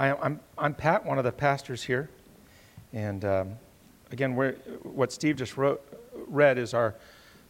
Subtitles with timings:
[0.00, 2.08] I'm, I'm Pat, one of the pastors here.
[2.94, 3.50] And um,
[4.10, 5.82] again, what Steve just wrote,
[6.26, 6.94] read is our,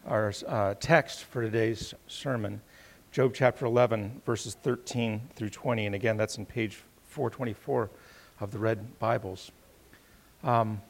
[0.04, 2.61] our uh, text for today's sermon
[3.13, 5.87] Job chapter 11, verses 13 through 20.
[5.87, 7.88] And again, that's in page 424
[8.40, 9.53] of the Red Bibles.
[10.42, 10.80] Um,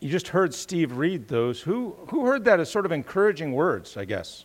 [0.00, 1.62] you just heard Steve read those.
[1.62, 4.44] Who, who heard that as sort of encouraging words, I guess?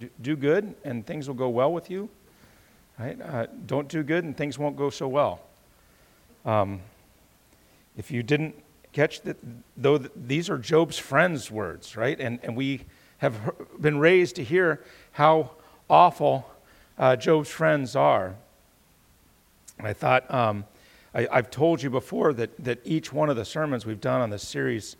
[0.00, 2.08] Do, do good and things will go well with you?
[3.02, 3.20] Right?
[3.20, 5.40] Uh, don't do good and things won't go so well.
[6.44, 6.80] Um,
[7.96, 8.54] if you didn't
[8.92, 9.38] catch that,
[9.76, 12.18] though these are Job's friends' words, right?
[12.20, 12.82] And, and we
[13.18, 15.50] have been raised to hear how
[15.90, 16.48] awful
[16.96, 18.36] uh, Job's friends are.
[19.78, 20.64] And I thought, um,
[21.12, 24.30] I, have told you before that, that each one of the sermons we've done on
[24.30, 24.94] this series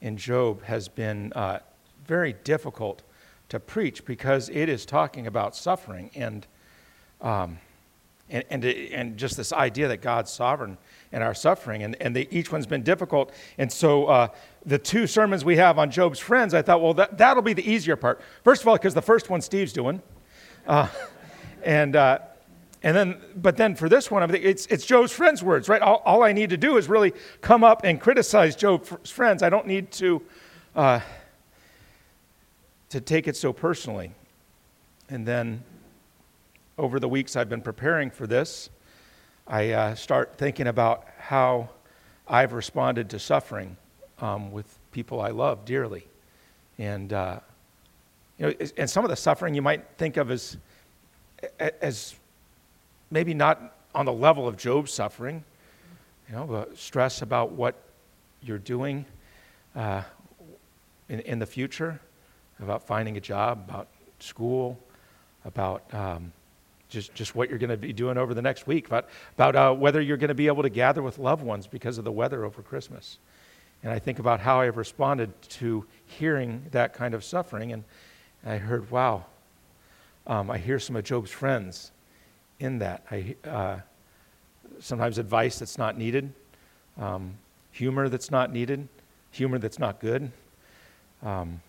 [0.00, 1.58] in Job has been uh,
[2.06, 3.02] very difficult
[3.48, 6.46] to preach because it is talking about suffering and
[7.20, 7.58] um,
[8.30, 10.76] and, and, and, just this idea that God's sovereign
[11.12, 11.82] in our suffering.
[11.82, 13.32] And, and they, each one's been difficult.
[13.56, 14.28] And so uh,
[14.66, 17.68] the two sermons we have on Job's friends, I thought, well, that, that'll be the
[17.68, 18.20] easier part.
[18.44, 20.02] First of all, because the first one Steve's doing.
[20.66, 20.88] Uh,
[21.64, 22.18] and, uh,
[22.82, 25.82] and then, but then for this one, I mean, it's, it's Job's friends' words, right?
[25.82, 29.42] All, all, I need to do is really come up and criticize Job's friends.
[29.42, 30.22] I don't need to,
[30.76, 31.00] uh,
[32.90, 34.12] to take it so personally.
[35.08, 35.64] And then
[36.78, 38.70] over the weeks I've been preparing for this,
[39.46, 41.70] I uh, start thinking about how
[42.28, 43.76] I've responded to suffering
[44.20, 46.06] um, with people I love dearly.
[46.78, 47.40] And, uh,
[48.38, 50.56] you know, and some of the suffering you might think of as,
[51.58, 52.14] as
[53.10, 55.42] maybe not on the level of Job's suffering,
[56.28, 57.74] you know, stress about what
[58.42, 59.04] you're doing
[59.74, 60.02] uh,
[61.08, 62.00] in, in the future,
[62.60, 63.88] about finding a job, about
[64.20, 64.78] school,
[65.44, 66.32] about um,
[66.88, 69.72] just, just what you're going to be doing over the next week, about, about uh,
[69.74, 72.44] whether you're going to be able to gather with loved ones because of the weather
[72.44, 73.18] over Christmas.
[73.82, 77.72] And I think about how I've responded to hearing that kind of suffering.
[77.72, 77.84] And
[78.44, 79.26] I heard, wow,
[80.26, 81.92] um, I hear some of Job's friends
[82.58, 83.04] in that.
[83.10, 83.78] I, uh,
[84.80, 86.32] sometimes advice that's not needed,
[86.98, 87.34] um,
[87.72, 88.88] humor that's not needed,
[89.30, 90.30] humor that's not good.
[91.22, 91.60] Um,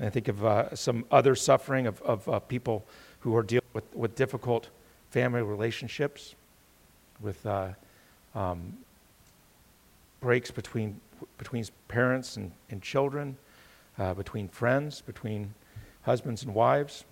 [0.00, 2.84] I think of uh, some other suffering of, of uh, people
[3.20, 4.70] who are dealing with, with difficult
[5.10, 6.34] family relationships,
[7.20, 7.68] with uh,
[8.34, 8.76] um,
[10.20, 11.00] breaks between,
[11.38, 13.36] between parents and, and children,
[14.00, 15.54] uh, between friends, between
[16.02, 17.04] husbands and wives,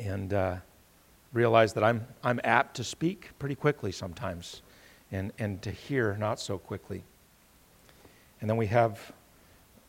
[0.00, 0.56] and uh,
[1.32, 4.60] realize that I'm, I'm apt to speak pretty quickly sometimes
[5.12, 7.04] and, and to hear not so quickly.
[8.40, 9.12] And then we have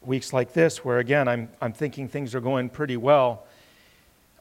[0.04, 3.48] weeks like this where, again, I'm, I'm thinking things are going pretty well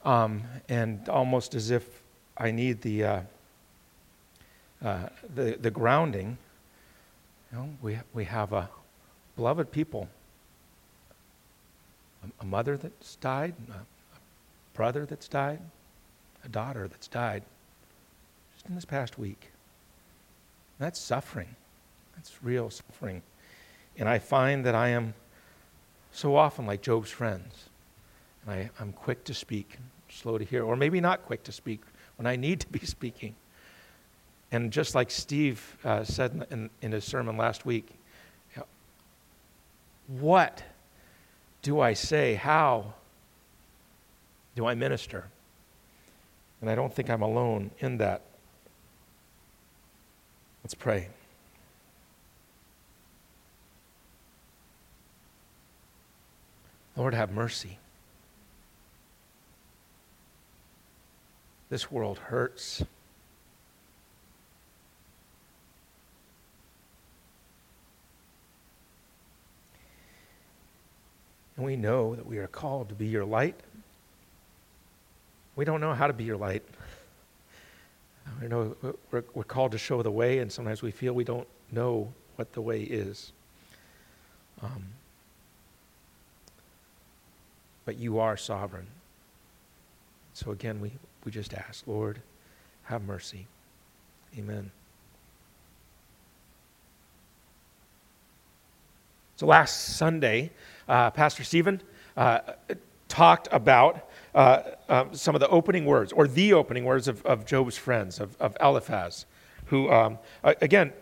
[0.05, 2.03] um, and almost as if
[2.37, 3.21] I need the, uh,
[4.83, 6.37] uh, the, the grounding.
[7.51, 8.69] You know, we, we have a
[9.35, 10.07] beloved people,
[12.23, 14.19] a, a mother that's died, a, a
[14.73, 15.59] brother that's died,
[16.43, 17.43] a daughter that's died
[18.53, 19.51] just in this past week.
[20.77, 21.55] That's suffering.
[22.15, 23.21] That's real suffering.
[23.97, 25.13] And I find that I am
[26.11, 27.69] so often like Job's friends.
[28.45, 29.77] And I, I'm quick to speak,
[30.15, 31.81] slow to hear, or maybe not quick to speak
[32.17, 33.35] when I need to be speaking.
[34.51, 37.89] And just like Steve uh, said in, in, his sermon last week,
[38.55, 38.67] you know,
[40.21, 40.63] what
[41.61, 42.35] do I say?
[42.35, 42.93] How
[44.55, 45.25] do I minister?
[46.61, 48.21] And I don't think I'm alone in that.
[50.63, 51.09] Let's pray.
[56.95, 57.77] Lord, have mercy.
[61.69, 62.83] This world hurts.
[71.57, 73.55] And we know that we are called to be your light.
[75.55, 76.63] We don't know how to be your light.
[78.41, 78.75] We know
[79.11, 82.51] we're, we're called to show the way, and sometimes we feel we don't know what
[82.53, 83.31] the way is.
[84.61, 84.83] Um,
[87.85, 88.87] but you are sovereign.
[90.33, 90.91] So again, we,
[91.25, 92.21] we just ask, Lord,
[92.83, 93.47] have mercy.
[94.37, 94.71] Amen.
[99.35, 100.51] So last Sunday,
[100.87, 101.81] uh, Pastor Stephen
[102.15, 102.39] uh,
[103.09, 107.45] talked about uh, um, some of the opening words, or the opening words of, of
[107.45, 109.25] Job's friends, of, of Eliphaz,
[109.65, 110.93] who, um, again,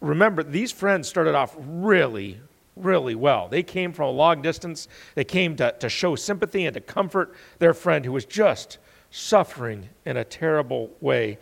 [0.00, 2.38] remember, these friends started off really,
[2.76, 3.48] really well.
[3.48, 4.88] They came from a long distance.
[5.14, 8.78] They came to, to show sympathy and to comfort their friend who was just
[9.14, 11.38] suffering in a terrible way.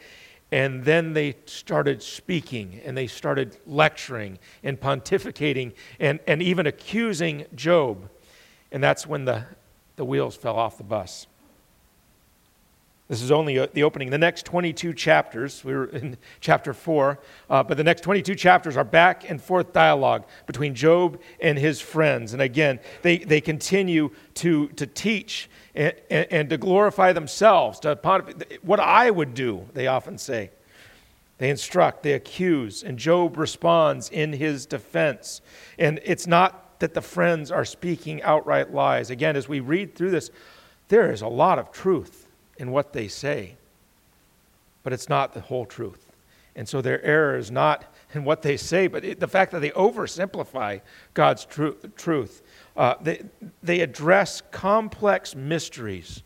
[0.50, 7.46] And then they started speaking and they started lecturing and pontificating and, and even accusing
[7.54, 8.10] Job.
[8.70, 9.46] And that's when the,
[9.96, 11.26] the wheels fell off the bus.
[13.08, 14.10] This is only uh, the opening.
[14.10, 17.18] The next 22 chapters, we were in chapter 4,
[17.50, 21.80] uh, but the next 22 chapters are back and forth dialogue between Job and his
[21.80, 22.32] friends.
[22.32, 27.80] And again, they, they continue to, to teach and, and, to glorify themselves.
[27.80, 27.98] To,
[28.62, 30.50] what I would do, they often say.
[31.38, 35.40] They instruct, they accuse, and Job responds in his defense.
[35.76, 39.10] And it's not that the friends are speaking outright lies.
[39.10, 40.30] Again, as we read through this,
[40.88, 42.21] there is a lot of truth
[42.58, 43.56] in what they say,
[44.82, 46.06] but it's not the whole truth.
[46.54, 47.84] And so their error is not
[48.14, 50.80] in what they say, but it, the fact that they oversimplify
[51.14, 52.42] God's tru- truth.
[52.76, 53.22] Uh, they,
[53.62, 56.22] they address complex mysteries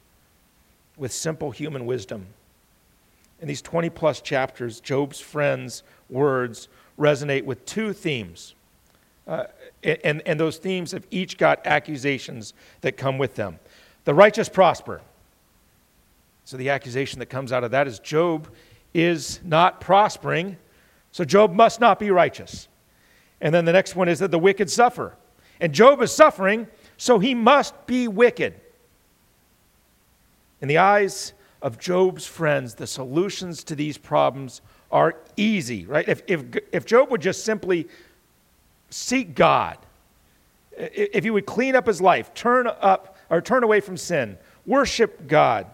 [0.96, 2.26] with simple human wisdom.
[3.40, 6.69] In these 20 plus chapters, Job's friends' words
[6.99, 8.55] resonate with two themes.
[9.26, 9.44] Uh,
[9.82, 13.58] and, and those themes have each got accusations that come with them.
[14.05, 15.02] The righteous prosper.
[16.47, 18.49] So the accusation that comes out of that is Job
[18.95, 20.57] is not prospering,
[21.11, 22.69] so Job must not be righteous.
[23.41, 25.17] And then the next one is that the wicked suffer.
[25.61, 28.55] And Job is suffering, so he must be wicked.
[30.61, 31.33] In the eyes
[31.63, 34.61] of Job's friends, the solutions to these problems
[34.93, 36.09] are easy, right?
[36.09, 37.89] If, if, if Job would just simply
[38.91, 39.79] seek God,
[40.79, 45.27] if he would clean up his life, turn up or turn away from sin, worship
[45.27, 45.67] God,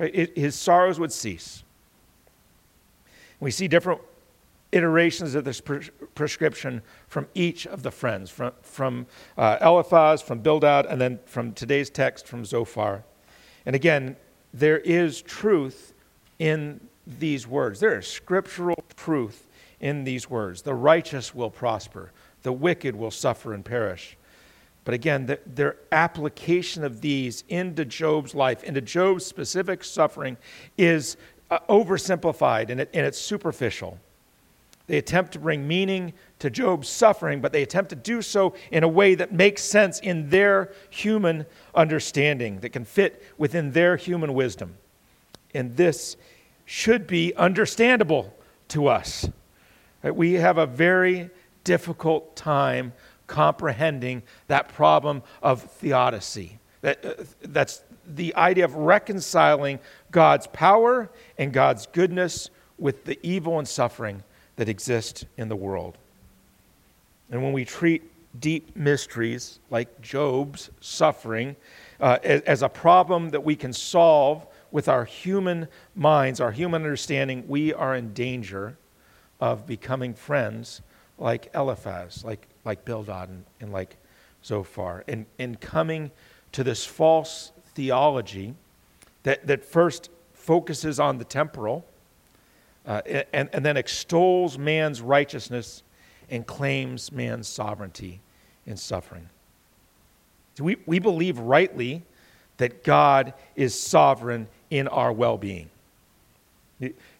[0.00, 1.62] his sorrows would cease.
[3.38, 4.00] We see different
[4.72, 9.06] iterations of this pre- prescription from each of the friends, from, from
[9.36, 13.04] uh, Eliphaz, from Bildad, and then from today's text from Zophar.
[13.66, 14.16] And again,
[14.54, 15.92] there is truth
[16.38, 17.80] in these words.
[17.80, 19.46] There is scriptural truth
[19.80, 20.62] in these words.
[20.62, 22.12] The righteous will prosper,
[22.42, 24.16] the wicked will suffer and perish.
[24.84, 30.36] But again, the, their application of these into Job's life, into Job's specific suffering,
[30.78, 31.16] is
[31.50, 33.98] uh, oversimplified and, it, and it's superficial.
[34.86, 38.82] They attempt to bring meaning to Job's suffering, but they attempt to do so in
[38.82, 44.34] a way that makes sense in their human understanding, that can fit within their human
[44.34, 44.74] wisdom.
[45.54, 46.16] And this
[46.64, 48.34] should be understandable
[48.68, 49.28] to us.
[50.02, 50.14] Right?
[50.14, 51.30] We have a very
[51.62, 52.92] difficult time
[53.30, 56.58] comprehending that problem of theodicy.
[56.82, 59.78] That, uh, that's the idea of reconciling
[60.10, 64.24] God's power and God's goodness with the evil and suffering
[64.56, 65.96] that exist in the world.
[67.30, 68.02] And when we treat
[68.40, 71.54] deep mysteries like Job's suffering
[72.00, 76.82] uh, as, as a problem that we can solve with our human minds, our human
[76.82, 78.76] understanding, we are in danger
[79.40, 80.82] of becoming friends
[81.16, 83.96] like Eliphaz, like like Bildad and, and like
[84.44, 86.10] Zophar, and, and coming
[86.52, 88.54] to this false theology
[89.22, 91.84] that, that first focuses on the temporal
[92.86, 93.02] uh,
[93.32, 95.82] and, and then extols man's righteousness
[96.30, 98.20] and claims man's sovereignty
[98.66, 99.28] in suffering.
[100.54, 102.02] So we, we believe rightly
[102.56, 105.70] that God is sovereign in our well being.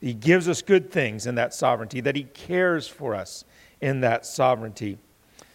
[0.01, 3.45] He gives us good things in that sovereignty, that He cares for us
[3.81, 4.99] in that sovereignty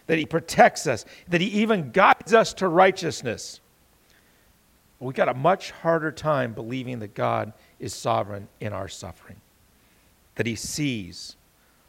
[0.07, 3.59] that He protects us, that He even guides us to righteousness.
[4.99, 9.39] we got a much harder time believing that God is sovereign in our suffering,
[10.35, 11.35] that He sees,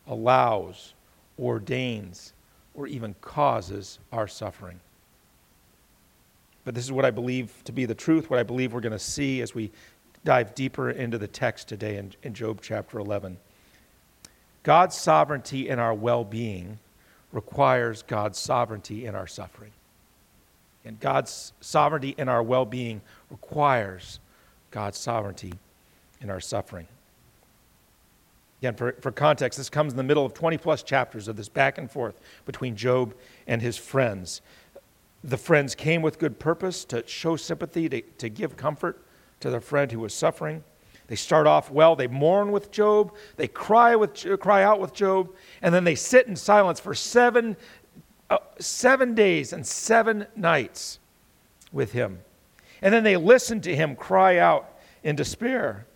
[0.06, 0.94] allows,
[1.38, 2.32] ordains,
[2.74, 4.80] or even causes our suffering.
[6.64, 8.92] But this is what I believe to be the truth, what I believe we're going
[8.92, 9.70] to see as we
[10.24, 13.38] dive deeper into the text today in, in Job chapter 11.
[14.64, 16.80] God's sovereignty in our well being
[17.36, 19.70] requires God's sovereignty in our suffering.
[20.86, 24.20] And God's sovereignty in our well being requires
[24.70, 25.52] God's sovereignty
[26.22, 26.88] in our suffering.
[28.60, 31.50] Again, for, for context, this comes in the middle of 20 plus chapters of this
[31.50, 33.14] back and forth between Job
[33.46, 34.40] and his friends.
[35.22, 39.04] The friends came with good purpose to show sympathy, to, to give comfort
[39.40, 40.64] to their friend who was suffering.
[41.08, 45.32] They start off well, they mourn with Job, they cry, with, cry out with Job,
[45.62, 47.56] and then they sit in silence for seven,
[48.28, 50.98] uh, seven days and seven nights
[51.72, 52.18] with him.
[52.82, 55.86] And then they listen to him cry out in despair.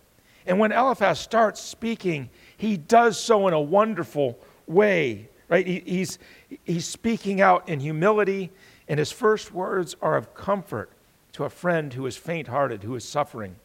[0.45, 5.67] And when Eliphaz starts speaking, he does so in a wonderful way, right?
[5.67, 6.19] He, he's,
[6.63, 8.51] he's speaking out in humility,
[8.87, 10.89] and his first words are of comfort
[11.33, 13.55] to a friend who is faint hearted, who is suffering.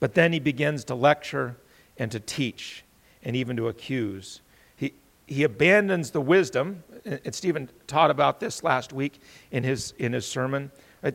[0.00, 1.56] But then he begins to lecture
[1.98, 2.84] and to teach
[3.22, 4.40] and even to accuse.
[4.76, 4.94] He,
[5.26, 9.20] he abandons the wisdom, and Stephen taught about this last week
[9.52, 10.70] in his, in his sermon,
[11.04, 11.12] uh,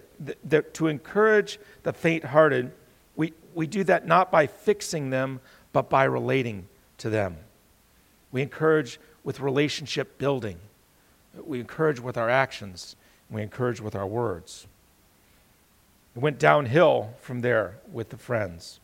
[0.73, 2.71] to encourage the faint hearted,
[3.15, 5.39] we, we do that not by fixing them,
[5.73, 6.67] but by relating
[6.99, 7.37] to them.
[8.31, 10.59] We encourage with relationship building,
[11.43, 12.95] we encourage with our actions,
[13.29, 14.67] we encourage with our words.
[16.15, 18.79] It went downhill from there with the friends.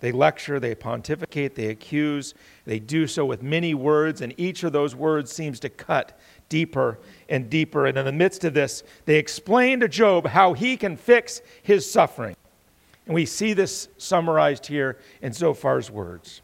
[0.00, 2.34] They lecture, they pontificate, they accuse.
[2.64, 6.98] They do so with many words, and each of those words seems to cut deeper
[7.28, 7.86] and deeper.
[7.86, 11.90] And in the midst of this, they explain to Job how he can fix his
[11.90, 12.36] suffering.
[13.06, 16.42] And we see this summarized here in Zophar's words.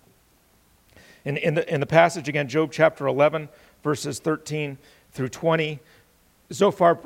[1.24, 3.48] In, in, the, in the passage again, Job chapter 11,
[3.82, 4.78] verses 13
[5.12, 5.78] through 20,
[6.52, 6.98] Zophar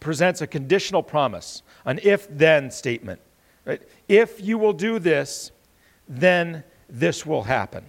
[0.00, 3.20] presents a conditional promise, an if then statement.
[3.64, 3.82] Right?
[4.08, 5.52] If you will do this,
[6.08, 7.84] then this will happen.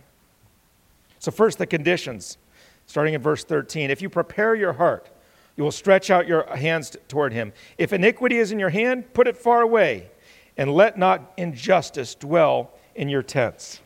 [1.20, 2.38] So, first, the conditions,
[2.86, 3.90] starting in verse 13.
[3.90, 5.10] If you prepare your heart,
[5.58, 7.54] you will stretch out your hands toward him.
[7.78, 10.10] If iniquity is in your hand, put it far away,
[10.58, 13.82] and let not injustice dwell in your tents.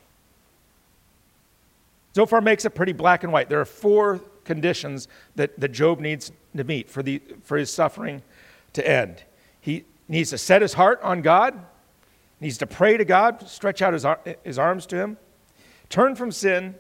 [2.13, 3.49] So Zophar makes it pretty black and white.
[3.49, 8.23] There are four conditions that, that Job needs to meet for, the, for his suffering
[8.73, 9.23] to end.
[9.61, 11.57] He needs to set his heart on God,
[12.41, 14.05] needs to pray to God, stretch out his,
[14.43, 15.17] his arms to him,
[15.89, 16.75] turn from sin,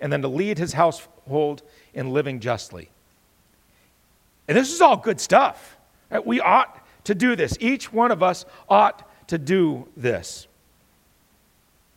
[0.00, 1.62] and then to lead his household
[1.94, 2.90] in living justly.
[4.48, 5.76] And this is all good stuff.
[6.10, 6.26] Right?
[6.26, 7.56] We ought to do this.
[7.60, 10.48] Each one of us ought to do this.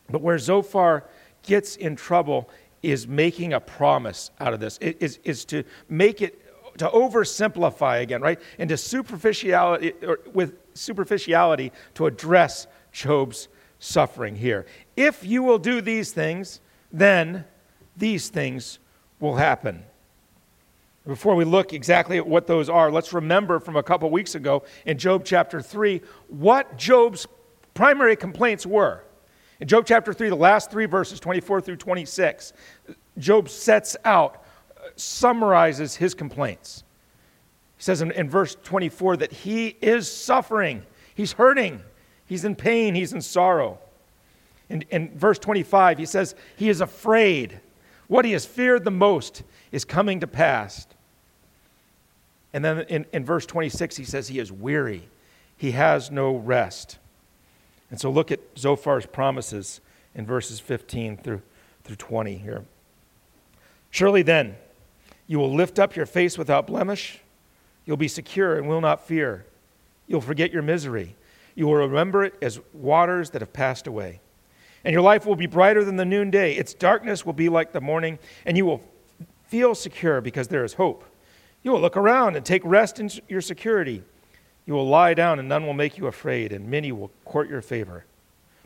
[0.08, 1.04] But where Zophar
[1.42, 2.48] gets in trouble
[2.82, 6.40] is making a promise out of this, is, is to make it,
[6.78, 8.40] to oversimplify again, right?
[8.58, 14.66] And to superficiality, or with superficiality to address Job's suffering here.
[14.96, 16.60] If you will do these things,
[16.92, 17.44] then
[17.96, 18.78] these things
[19.20, 19.84] will happen.
[21.06, 24.64] Before we look exactly at what those are, let's remember from a couple weeks ago
[24.86, 27.26] in Job chapter 3 what Job's
[27.74, 29.04] primary complaints were.
[29.60, 32.52] In Job chapter 3, the last three verses, 24 through 26,
[33.18, 34.43] Job sets out,
[34.96, 36.84] summarizes his complaints.
[37.76, 41.82] He says in, in verse 24 that he is suffering, he's hurting,
[42.26, 43.78] he's in pain, he's in sorrow.
[44.68, 47.60] In, in verse 25, he says he is afraid.
[48.06, 50.86] What he has feared the most is coming to pass.
[52.52, 55.08] And then in, in verse 26, he says he is weary,
[55.56, 56.98] he has no rest.
[57.90, 59.80] And so look at Zophar's promises
[60.14, 61.42] in verses 15 through,
[61.82, 62.64] through 20 here.
[63.90, 64.56] Surely then,
[65.26, 67.20] you will lift up your face without blemish.
[67.84, 69.46] You'll be secure and will not fear.
[70.06, 71.16] You'll forget your misery.
[71.54, 74.20] You will remember it as waters that have passed away.
[74.84, 76.54] And your life will be brighter than the noonday.
[76.54, 78.82] Its darkness will be like the morning, and you will
[79.46, 81.04] feel secure because there is hope.
[81.62, 84.02] You will look around and take rest in your security.
[84.66, 87.62] You will lie down, and none will make you afraid, and many will court your
[87.62, 88.04] favor.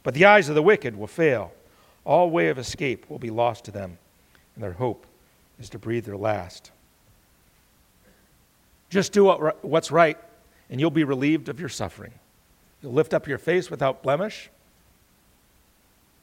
[0.03, 1.53] But the eyes of the wicked will fail.
[2.05, 3.99] All way of escape will be lost to them,
[4.57, 5.07] and their hope
[5.61, 6.71] is to breathe their last.
[8.91, 9.31] Just do
[9.63, 10.19] what's right,
[10.71, 12.13] and you'll be relieved of your suffering.
[12.83, 14.51] You'll lift up your face without blemish.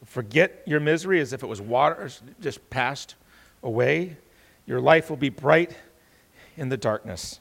[0.05, 2.09] Forget your misery as if it was water
[2.41, 3.15] just passed
[3.63, 4.17] away.
[4.65, 5.75] Your life will be bright
[6.57, 7.39] in the darkness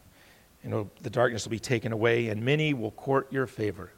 [0.64, 3.90] and the darkness will be taken away, and many will court your favor.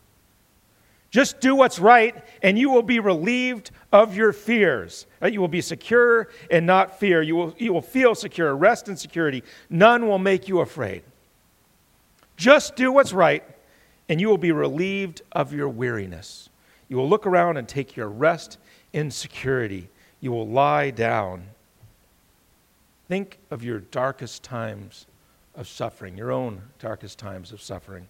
[1.16, 5.06] Just do what's right, and you will be relieved of your fears.
[5.26, 7.22] You will be secure and not fear.
[7.22, 9.42] You will, you will feel secure, rest in security.
[9.70, 11.04] None will make you afraid.
[12.36, 13.42] Just do what's right,
[14.10, 16.50] and you will be relieved of your weariness.
[16.90, 18.58] You will look around and take your rest
[18.92, 19.88] in security.
[20.20, 21.46] You will lie down.
[23.08, 25.06] Think of your darkest times
[25.54, 28.06] of suffering, your own darkest times of suffering.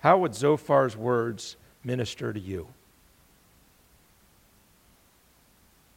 [0.00, 1.54] How would Zophar's words
[1.84, 2.68] minister to you?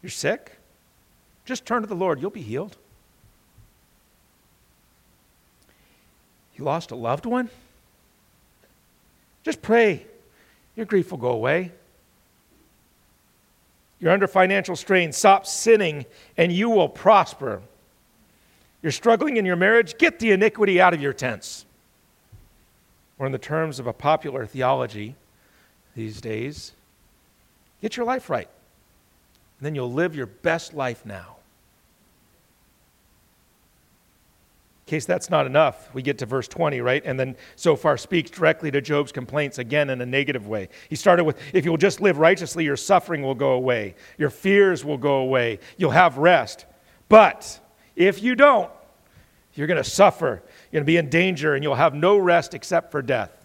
[0.02, 0.58] You're sick?
[1.46, 2.78] Just turn to the Lord, you'll be healed.
[6.56, 7.50] You lost a loved one?
[9.44, 10.06] Just pray.
[10.76, 11.72] Your grief will go away.
[14.00, 15.12] You're under financial strain.
[15.12, 16.06] Stop sinning
[16.38, 17.62] and you will prosper.
[18.82, 21.66] You're struggling in your marriage, get the iniquity out of your tents.
[23.18, 25.16] Or, in the terms of a popular theology
[25.96, 26.74] these days,
[27.82, 28.50] get your life right.
[29.60, 31.38] And then you'll live your best life now.
[34.86, 37.02] In case that's not enough, we get to verse 20, right?
[37.04, 40.70] And then Zophar speaks directly to Job's complaints again in a negative way.
[40.90, 44.86] He started with, If you'll just live righteously, your suffering will go away, your fears
[44.86, 46.66] will go away, you'll have rest.
[47.10, 47.60] But
[47.96, 48.70] if you don't,
[49.56, 52.54] you're going to suffer, you're going to be in danger, and you'll have no rest
[52.54, 53.45] except for death.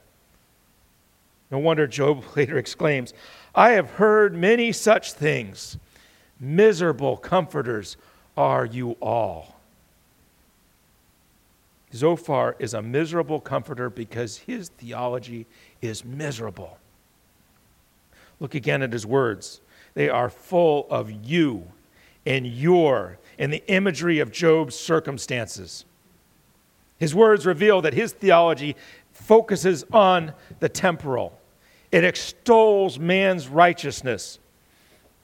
[1.51, 3.13] No wonder Job later exclaims,
[3.55, 5.79] I have heard many such things.
[6.39, 7.97] Miserable comforters
[8.37, 9.61] are you all.
[11.93, 15.47] Zophar is a miserable comforter because his theology
[15.83, 16.79] is miserable.
[18.39, 19.61] Look again at his words.
[19.95, 21.67] They are full of you
[22.25, 25.85] and your and the imagery of Job's circumstances.
[26.99, 28.77] His words reveal that his theology
[29.13, 31.40] focuses on the temporal.
[31.93, 34.39] It extols man's righteousness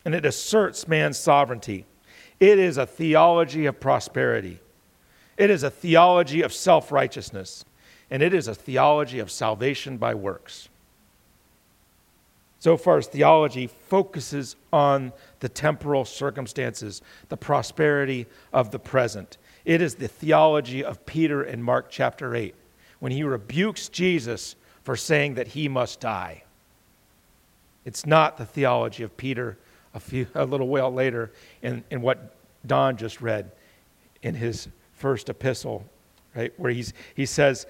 [0.06, 1.84] and it asserts man's sovereignty.
[2.38, 4.60] It is a theology of prosperity.
[5.36, 7.64] It is a theology of self righteousness,
[8.10, 10.68] and it is a theology of salvation by works.
[12.62, 19.38] Zophar's theology focuses on the temporal circumstances, the prosperity of the present.
[19.64, 22.54] It is the theology of Peter in Mark chapter 8,
[23.00, 26.44] when he rebukes Jesus for saying that he must die.
[27.86, 29.56] It's not the theology of Peter
[29.94, 32.34] a, few, a little while later in, in what
[32.66, 33.50] Don just read
[34.22, 35.84] in his first epistle,
[36.34, 37.66] right, where he's, he says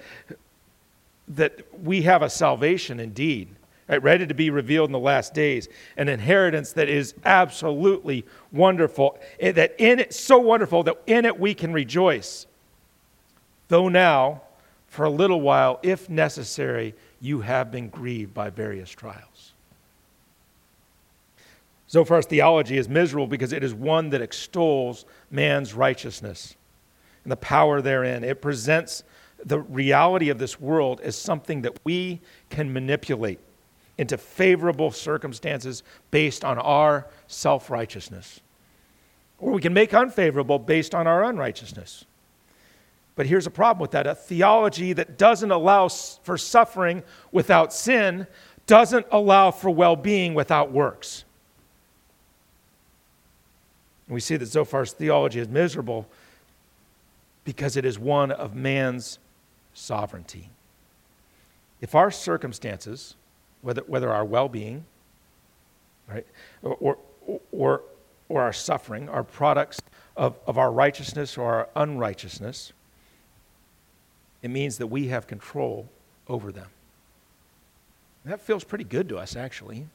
[1.27, 3.49] that we have a salvation indeed,
[3.87, 9.19] right, ready to be revealed in the last days, an inheritance that is absolutely wonderful,
[9.39, 12.47] eh, that in it, so wonderful that in it we can rejoice.
[13.67, 14.41] Though now,
[14.87, 19.26] for a little while, if necessary, you have been grieved by various trials.
[21.89, 26.55] Zophar's theology is miserable because it is one that extols man's righteousness
[27.23, 28.23] and the power therein.
[28.23, 29.03] It presents
[29.43, 33.39] the reality of this world as something that we can manipulate
[33.97, 38.41] into favorable circumstances based on our self righteousness.
[39.39, 42.05] Or we can make unfavorable based on our unrighteousness.
[43.15, 48.27] But here's a problem with that a theology that doesn't allow for suffering without sin
[48.67, 51.23] doesn't allow for well being without works.
[54.09, 56.07] We see that Zophar's theology is miserable
[57.43, 59.19] because it is one of man's
[59.73, 60.49] sovereignty.
[61.81, 63.15] If our circumstances,
[63.61, 64.85] whether, whether our well being,
[66.09, 66.25] right,
[66.63, 66.97] or,
[67.51, 67.81] or,
[68.29, 69.79] or our suffering, are products
[70.15, 72.73] of, of our righteousness or our unrighteousness,
[74.41, 75.87] it means that we have control
[76.27, 76.67] over them.
[78.25, 79.87] That feels pretty good to us, actually.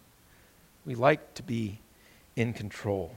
[0.87, 1.79] We like to be
[2.35, 3.17] in control.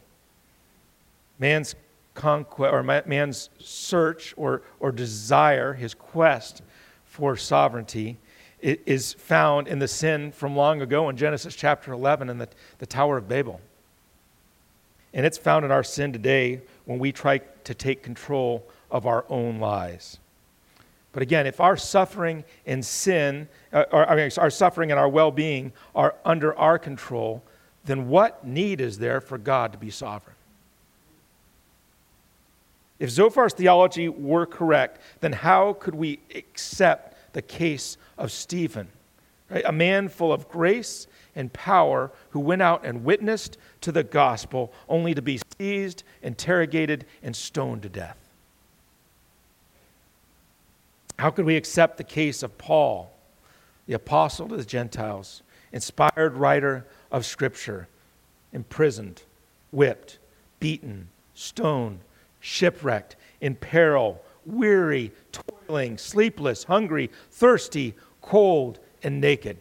[1.39, 1.75] Man's
[2.13, 6.61] conquest or man's search or, or desire, his quest
[7.05, 8.17] for sovereignty,
[8.61, 12.47] is found in the sin from long ago in Genesis chapter 11 in the,
[12.79, 13.61] the Tower of Babel.
[15.13, 19.25] And it's found in our sin today when we try to take control of our
[19.29, 20.19] own lives.
[21.13, 25.07] But again, if our suffering and sin, uh, or, I mean, our suffering and our
[25.07, 27.41] well being are under our control,
[27.85, 30.34] then what need is there for God to be sovereign?
[32.99, 38.87] If Zophar's theology were correct, then how could we accept the case of Stephen?
[39.49, 39.65] Right?
[39.65, 44.73] A man full of grace and power who went out and witnessed to the gospel
[44.87, 48.17] only to be seized, interrogated, and stoned to death.
[51.19, 53.11] How could we accept the case of Paul,
[53.87, 57.87] the apostle to the Gentiles, inspired writer of Scripture,
[58.51, 59.21] imprisoned,
[59.71, 60.17] whipped,
[60.59, 61.99] beaten, stoned,
[62.45, 69.57] shipwrecked, in peril, weary, toiling, sleepless, hungry, thirsty, cold, and naked.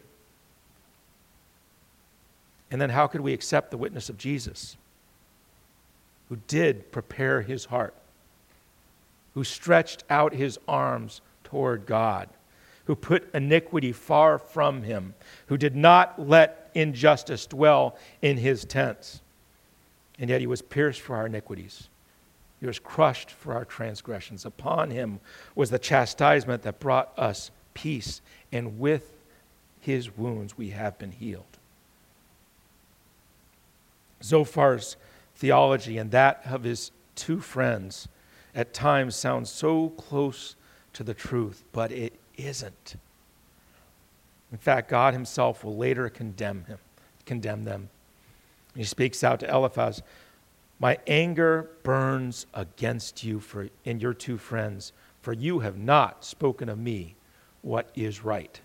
[2.69, 4.77] And then how could we accept the witness of Jesus,
[6.29, 7.95] who did prepare his heart,
[9.33, 12.29] who stretched out his arms toward God,
[12.85, 15.15] who put iniquity far from him,
[15.47, 19.21] who did not let injustice dwell in his tents,
[20.19, 21.89] and yet he was pierced for our iniquities
[22.59, 24.45] he was crushed for our transgressions.
[24.45, 25.19] Upon him
[25.55, 29.11] was the chastisement that brought us peace, and with
[29.79, 31.43] his wounds we have been healed.
[34.23, 34.95] Zophar's
[35.35, 38.07] theology and that of his two friends
[38.55, 40.55] at times sounds so close
[40.93, 42.95] to the truth, but it isn't.
[44.51, 46.77] In fact, God himself will later condemn him,
[47.25, 47.89] condemn them.
[48.75, 50.01] He speaks out to Eliphaz
[50.79, 56.69] my anger burns against you for, and your two friends, for you have not spoken
[56.69, 57.15] of me
[57.61, 58.59] what is right.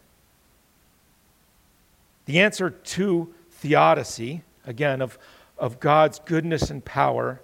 [2.27, 5.19] The answer to theodicy, again, of,
[5.59, 7.41] of God's goodness and power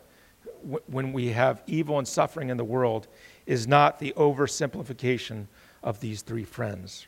[0.63, 3.07] w- when we have evil and suffering in the world,
[3.47, 5.47] is not the oversimplification
[5.83, 7.07] of these three friends.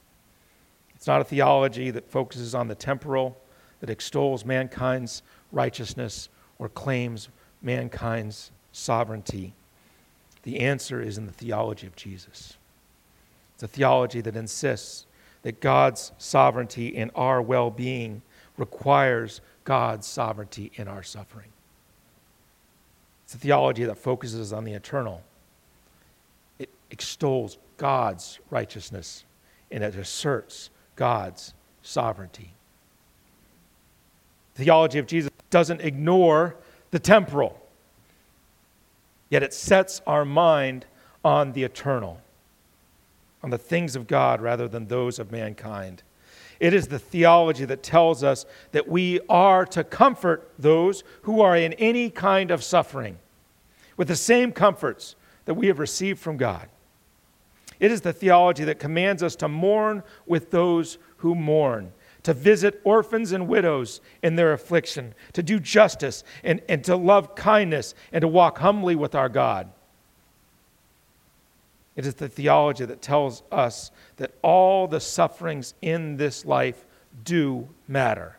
[0.95, 3.37] It's not a theology that focuses on the temporal,
[3.81, 7.29] that extols mankind's righteousness, or claims
[7.63, 9.55] mankind's sovereignty.
[10.43, 12.57] The answer is in the theology of Jesus.
[13.55, 15.07] It's a theology that insists
[15.43, 18.23] that God's sovereignty in our well being
[18.57, 21.49] requires God's sovereignty in our suffering.
[23.25, 25.23] It's a theology that focuses on the eternal.
[26.59, 29.25] It extols God's righteousness
[29.71, 32.53] and it asserts God's sovereignty.
[34.55, 36.57] The theology of Jesus doesn't ignore
[36.91, 37.61] the temporal,
[39.29, 40.87] yet it sets our mind
[41.25, 42.21] on the eternal,
[43.43, 46.03] on the things of God rather than those of mankind.
[46.61, 51.57] It is the theology that tells us that we are to comfort those who are
[51.57, 53.19] in any kind of suffering
[53.97, 56.69] with the same comforts that we have received from God.
[57.81, 62.81] It is the theology that commands us to mourn with those who mourn, to visit
[62.85, 68.23] orphans and widows in their affliction, to do justice and, and to love kindness and
[68.23, 69.71] to walk humbly with our God.
[71.99, 76.87] It is the theology that tells us that all the sufferings in this life
[77.25, 78.39] do matter.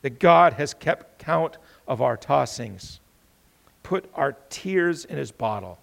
[0.00, 3.00] That God has kept count of our tossings,
[3.82, 5.78] put our tears in his bottle,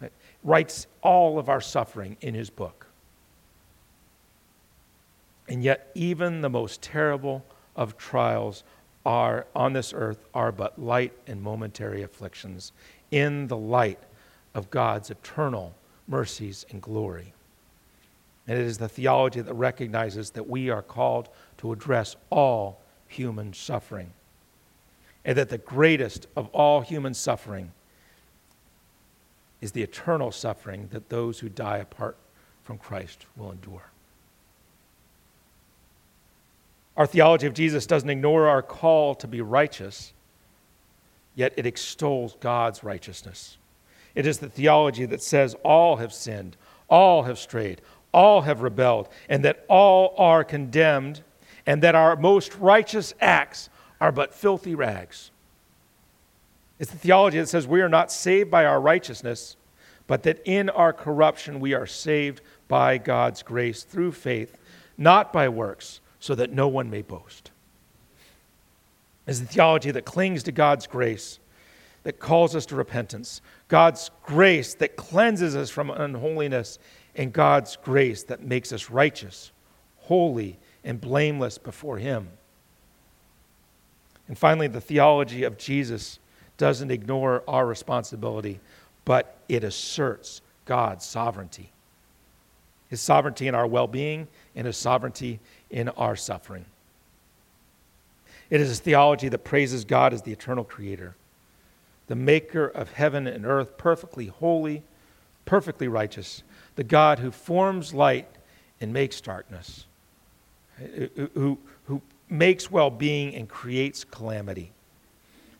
[0.00, 0.12] right?
[0.44, 2.81] writes all of our suffering in his book.
[5.48, 7.44] And yet, even the most terrible
[7.76, 8.64] of trials
[9.04, 12.72] are on this earth are but light and momentary afflictions
[13.10, 13.98] in the light
[14.54, 15.74] of God's eternal
[16.06, 17.32] mercies and glory.
[18.46, 21.28] And it is the theology that recognizes that we are called
[21.58, 24.12] to address all human suffering,
[25.24, 27.72] and that the greatest of all human suffering
[29.60, 32.16] is the eternal suffering that those who die apart
[32.64, 33.91] from Christ will endure.
[36.96, 40.12] Our theology of Jesus doesn't ignore our call to be righteous,
[41.34, 43.56] yet it extols God's righteousness.
[44.14, 46.56] It is the theology that says all have sinned,
[46.88, 47.80] all have strayed,
[48.12, 51.22] all have rebelled, and that all are condemned,
[51.64, 55.30] and that our most righteous acts are but filthy rags.
[56.78, 59.56] It's the theology that says we are not saved by our righteousness,
[60.06, 64.58] but that in our corruption we are saved by God's grace through faith,
[64.98, 67.50] not by works, so that no one may boast.
[69.26, 71.40] It's the theology that clings to God's grace
[72.04, 76.78] that calls us to repentance, God's grace that cleanses us from unholiness,
[77.16, 79.50] and God's grace that makes us righteous,
[79.96, 82.28] holy, and blameless before Him.
[84.28, 86.20] And finally, the theology of Jesus
[86.56, 88.60] doesn't ignore our responsibility,
[89.04, 91.71] but it asserts God's sovereignty.
[92.92, 96.66] His sovereignty in our well being and His sovereignty in our suffering.
[98.50, 101.14] It is a theology that praises God as the eternal creator
[102.08, 104.82] the maker of heaven and earth, perfectly holy,
[105.46, 106.42] perfectly righteous,
[106.76, 108.28] the God who forms light
[108.78, 109.86] and makes darkness,
[111.32, 114.70] who, who makes well being and creates calamity,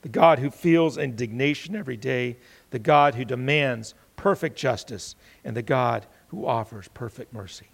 [0.03, 2.37] the God who feels indignation every day,
[2.69, 5.17] the God who demands perfect justice,
[5.47, 7.67] and the God who offers perfect mercy.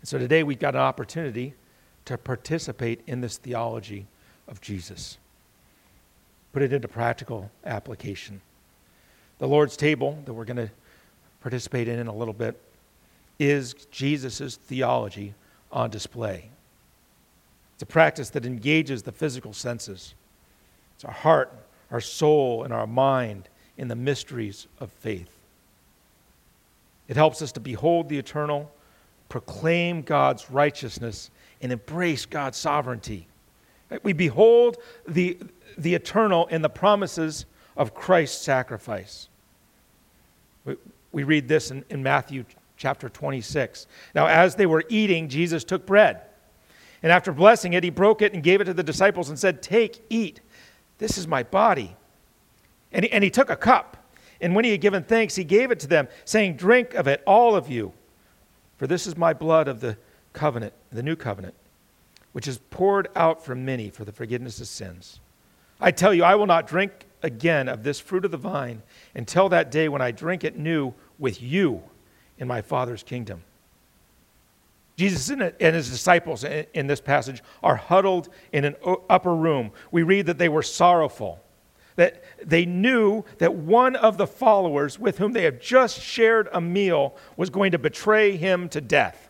[0.00, 1.54] And so today we've got an opportunity
[2.06, 4.06] to participate in this theology
[4.48, 5.16] of Jesus.
[6.52, 8.40] Put it into practical application.
[9.38, 10.70] The Lord's table that we're going to
[11.40, 12.60] participate in in a little bit
[13.38, 15.34] is Jesus' theology
[15.70, 16.50] on display.
[17.74, 20.14] It's a practice that engages the physical senses.
[20.96, 21.52] It's our heart,
[21.92, 23.48] our soul, and our mind
[23.80, 25.30] in the mysteries of faith.
[27.08, 28.70] It helps us to behold the eternal,
[29.30, 31.30] proclaim God's righteousness,
[31.62, 33.26] and embrace God's sovereignty.
[34.02, 34.76] We behold
[35.08, 35.38] the,
[35.78, 39.30] the eternal in the promises of Christ's sacrifice.
[40.66, 40.76] We,
[41.10, 42.44] we read this in, in Matthew
[42.76, 43.86] chapter 26.
[44.14, 46.20] Now, as they were eating, Jesus took bread.
[47.02, 49.62] And after blessing it, he broke it and gave it to the disciples and said,
[49.62, 50.42] Take, eat.
[50.98, 51.96] This is my body.
[52.92, 53.96] And he, and he took a cup.
[54.40, 57.22] And when he had given thanks, he gave it to them, saying, Drink of it,
[57.26, 57.92] all of you.
[58.78, 59.98] For this is my blood of the
[60.32, 61.54] covenant, the new covenant
[62.32, 65.20] which is poured out for many for the forgiveness of sins.
[65.80, 68.82] I tell you, I will not drink again of this fruit of the vine
[69.14, 71.82] until that day when I drink it new with you
[72.38, 73.42] in my Father's kingdom.
[74.96, 78.76] Jesus and his disciples in this passage are huddled in an
[79.08, 79.72] upper room.
[79.90, 81.40] We read that they were sorrowful,
[82.00, 86.58] that they knew that one of the followers with whom they had just shared a
[86.58, 89.28] meal was going to betray him to death.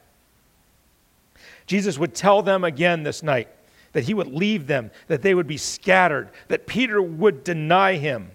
[1.67, 3.49] Jesus would tell them again this night
[3.91, 8.31] that he would leave them, that they would be scattered, that Peter would deny him.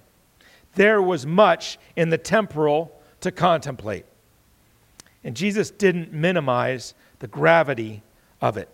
[0.73, 4.05] There was much in the temporal to contemplate.
[5.23, 8.03] And Jesus didn't minimize the gravity
[8.41, 8.67] of it.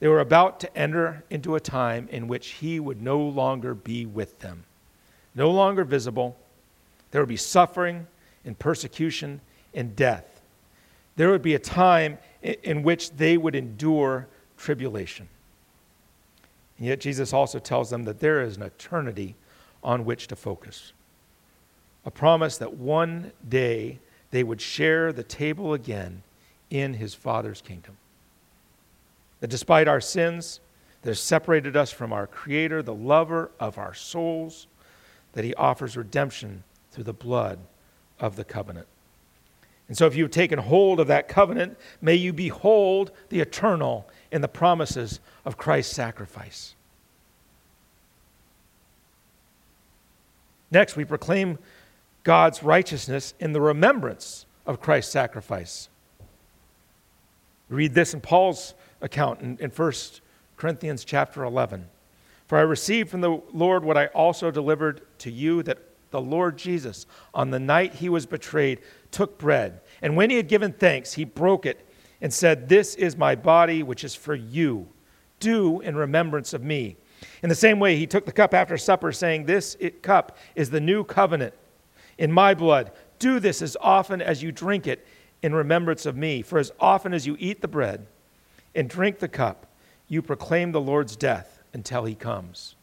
[0.00, 4.06] They were about to enter into a time in which he would no longer be
[4.06, 4.64] with them,
[5.34, 6.36] no longer visible.
[7.10, 8.06] There would be suffering
[8.44, 9.42] and persecution
[9.74, 10.40] and death.
[11.16, 15.28] There would be a time in which they would endure tribulation.
[16.78, 19.36] And yet, Jesus also tells them that there is an eternity
[19.84, 20.94] on which to focus.
[22.06, 23.98] A promise that one day
[24.30, 26.22] they would share the table again
[26.70, 27.98] in his Father's kingdom.
[29.40, 30.60] That despite our sins
[31.02, 34.66] that have separated us from our Creator, the lover of our souls,
[35.32, 37.58] that he offers redemption through the blood
[38.18, 38.86] of the covenant.
[39.88, 44.40] And so, if you've taken hold of that covenant, may you behold the eternal in
[44.40, 46.74] the promises of Christ's sacrifice.
[50.70, 51.58] Next, we proclaim
[52.22, 55.88] God's righteousness in the remembrance of Christ's sacrifice.
[57.68, 59.92] Read this in Paul's account in, in 1
[60.56, 61.88] Corinthians chapter 11.
[62.46, 65.78] For I received from the Lord what I also delivered to you that
[66.10, 69.80] the Lord Jesus, on the night he was betrayed, took bread.
[70.02, 71.86] And when he had given thanks, he broke it
[72.20, 74.88] and said, This is my body, which is for you.
[75.38, 76.96] Do in remembrance of me.
[77.42, 80.80] In the same way, he took the cup after supper, saying, This cup is the
[80.80, 81.54] new covenant
[82.18, 82.92] in my blood.
[83.18, 85.06] Do this as often as you drink it
[85.42, 86.42] in remembrance of me.
[86.42, 88.06] For as often as you eat the bread
[88.74, 89.66] and drink the cup,
[90.08, 92.74] you proclaim the Lord's death until he comes.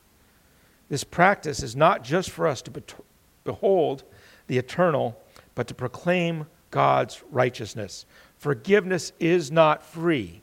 [0.89, 2.83] This practice is not just for us to
[3.43, 4.03] behold
[4.47, 5.19] the eternal,
[5.55, 8.05] but to proclaim God's righteousness.
[8.37, 10.41] Forgiveness is not free,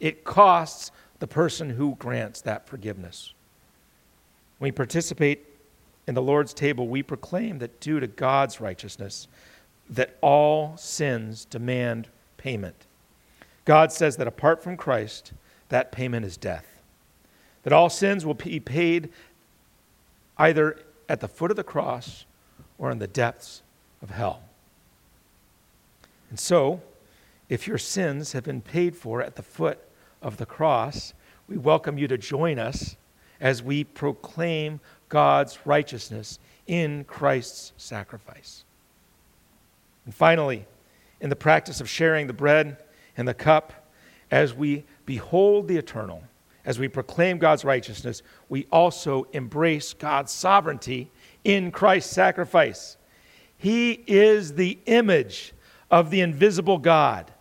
[0.00, 3.32] it costs the person who grants that forgiveness.
[4.58, 5.44] When we participate
[6.06, 9.28] in the Lord's table, we proclaim that due to God's righteousness,
[9.90, 12.86] that all sins demand payment.
[13.68, 15.34] God says that apart from Christ,
[15.68, 16.80] that payment is death.
[17.64, 19.10] That all sins will be paid
[20.38, 22.24] either at the foot of the cross
[22.78, 23.60] or in the depths
[24.00, 24.40] of hell.
[26.30, 26.80] And so,
[27.50, 29.78] if your sins have been paid for at the foot
[30.22, 31.12] of the cross,
[31.46, 32.96] we welcome you to join us
[33.38, 38.64] as we proclaim God's righteousness in Christ's sacrifice.
[40.06, 40.64] And finally,
[41.20, 42.78] in the practice of sharing the bread
[43.18, 43.72] and the cup,
[44.30, 46.22] as we behold the eternal,
[46.64, 51.10] as we proclaim God's righteousness, we also embrace God's sovereignty
[51.44, 52.96] in Christ's sacrifice.
[53.56, 55.52] He is the image
[55.90, 57.32] of the invisible God,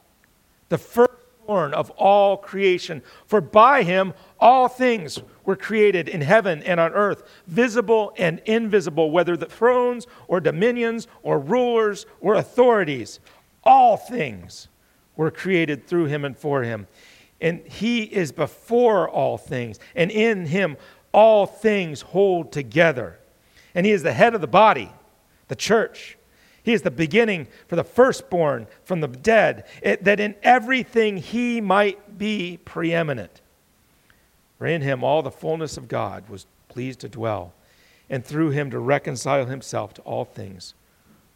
[0.70, 3.04] the firstborn of all creation.
[3.28, 9.12] For by him all things were created in heaven and on earth, visible and invisible,
[9.12, 13.20] whether the thrones or dominions or rulers or authorities.
[13.64, 14.70] All things
[15.18, 16.88] were created through him and for him.
[17.42, 20.78] And he is before all things, and in him
[21.12, 23.20] all things hold together.
[23.76, 24.92] And he is the head of the body,
[25.50, 26.18] the church.
[26.64, 31.62] He is the beginning for the firstborn from the dead, it, that in everything he
[31.62, 33.42] might be preeminent.
[34.58, 37.54] For in him all the fullness of God was pleased to dwell,
[38.10, 40.74] and through him to reconcile himself to all things,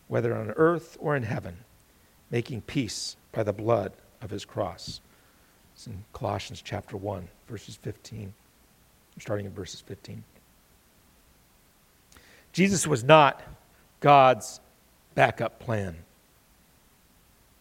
[0.07, 1.57] whether on earth or in heaven,
[2.31, 3.91] making peace by the blood
[4.21, 5.01] of his cross.
[5.75, 8.33] It's in Colossians chapter 1, verses 15,
[9.19, 10.23] starting in verses 15.
[12.53, 13.41] Jesus was not
[13.99, 14.59] God's
[15.15, 15.97] backup plan.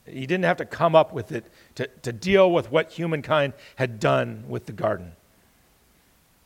[0.06, 1.44] He didn't have to come up with it
[1.76, 5.12] to, to deal with what humankind had done with the garden.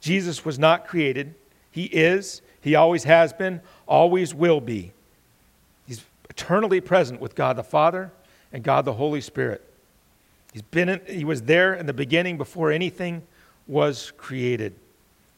[0.01, 1.35] Jesus was not created.
[1.71, 4.93] He is, he always has been, always will be.
[6.31, 8.13] Eternally present with God the Father
[8.53, 9.63] and God the Holy Spirit.
[10.53, 13.23] He's been in, he was there in the beginning before anything
[13.67, 14.75] was created.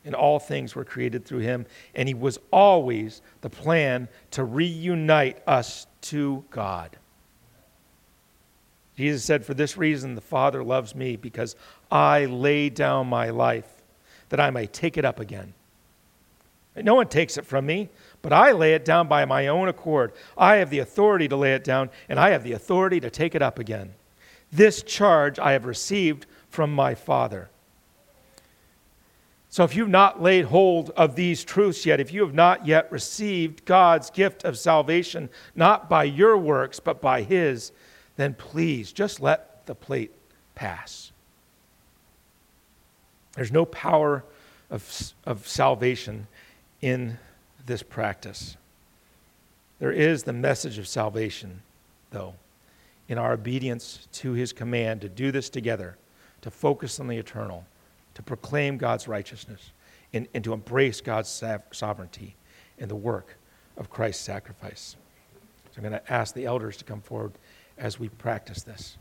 [0.05, 1.67] And all things were created through him.
[1.95, 6.97] And he was always the plan to reunite us to God.
[8.97, 11.57] Jesus said, For this reason the Father loves me, because
[11.91, 13.69] I lay down my life
[14.29, 15.55] that I may take it up again.
[16.77, 17.89] No one takes it from me,
[18.27, 20.13] but I lay it down by my own accord.
[20.37, 23.37] I have the authority to lay it down, and I have the authority to take
[23.37, 23.95] it up again.
[24.51, 27.51] This charge I have received from my Father.
[29.49, 32.91] So, if you've not laid hold of these truths yet, if you have not yet
[32.91, 37.71] received God's gift of salvation, not by your works, but by His,
[38.17, 40.11] then please just let the plate
[40.57, 41.13] pass.
[43.37, 44.25] There's no power
[44.69, 46.27] of, of salvation
[46.81, 47.19] in
[47.67, 48.57] this practice.
[49.79, 51.63] There is the message of salvation,
[52.11, 52.35] though,
[53.09, 55.97] in our obedience to his command to do this together,
[56.43, 57.67] to focus on the eternal,
[58.15, 59.73] to proclaim God's righteousness,
[60.13, 61.29] and, and to embrace God's
[61.73, 62.35] sovereignty
[62.79, 63.37] in the work
[63.77, 64.97] of Christ's sacrifice.
[65.71, 67.33] So I'm going to ask the elders to come forward
[67.77, 68.97] as we practice this.